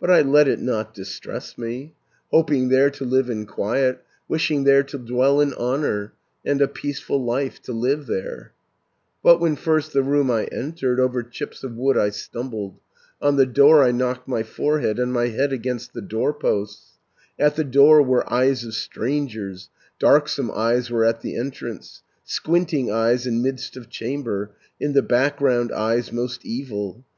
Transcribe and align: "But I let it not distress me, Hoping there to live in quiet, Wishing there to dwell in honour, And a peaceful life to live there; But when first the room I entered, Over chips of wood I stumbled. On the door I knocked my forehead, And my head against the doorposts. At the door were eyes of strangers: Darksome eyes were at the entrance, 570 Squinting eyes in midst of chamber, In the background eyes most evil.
"But 0.00 0.10
I 0.10 0.22
let 0.32 0.48
it 0.48 0.62
not 0.62 0.94
distress 0.94 1.58
me, 1.58 1.92
Hoping 2.30 2.70
there 2.70 2.88
to 2.88 3.04
live 3.04 3.28
in 3.28 3.44
quiet, 3.44 4.02
Wishing 4.26 4.64
there 4.64 4.82
to 4.84 4.96
dwell 4.96 5.42
in 5.42 5.52
honour, 5.52 6.14
And 6.42 6.62
a 6.62 6.66
peaceful 6.68 7.22
life 7.22 7.60
to 7.64 7.72
live 7.74 8.06
there; 8.06 8.52
But 9.22 9.40
when 9.40 9.56
first 9.56 9.92
the 9.92 10.02
room 10.02 10.30
I 10.30 10.44
entered, 10.44 10.98
Over 10.98 11.22
chips 11.22 11.62
of 11.62 11.76
wood 11.76 11.98
I 11.98 12.08
stumbled. 12.08 12.78
On 13.20 13.36
the 13.36 13.44
door 13.44 13.84
I 13.84 13.90
knocked 13.92 14.26
my 14.26 14.42
forehead, 14.42 14.98
And 14.98 15.12
my 15.12 15.26
head 15.26 15.52
against 15.52 15.92
the 15.92 16.00
doorposts. 16.00 16.92
At 17.38 17.54
the 17.56 17.64
door 17.64 18.00
were 18.02 18.32
eyes 18.32 18.64
of 18.64 18.72
strangers: 18.72 19.68
Darksome 19.98 20.50
eyes 20.50 20.88
were 20.90 21.04
at 21.04 21.20
the 21.20 21.36
entrance, 21.36 22.00
570 22.24 22.24
Squinting 22.24 22.90
eyes 22.90 23.26
in 23.26 23.42
midst 23.42 23.76
of 23.76 23.90
chamber, 23.90 24.52
In 24.80 24.94
the 24.94 25.02
background 25.02 25.70
eyes 25.72 26.10
most 26.10 26.46
evil. 26.46 27.04